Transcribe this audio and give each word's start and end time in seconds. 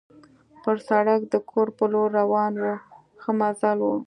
پر 0.63 0.77
سړک 0.87 1.21
د 1.33 1.35
کور 1.49 1.67
په 1.77 1.85
لور 1.93 2.09
روان 2.19 2.53
وو، 2.61 2.73
ښه 3.21 3.31
مزل 3.39 3.77
وو. 3.83 3.95